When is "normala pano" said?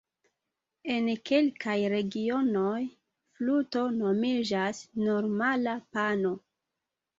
5.07-6.37